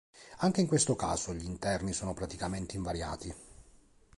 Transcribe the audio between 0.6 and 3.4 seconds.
in questo caso gli interni sono praticamente invariati.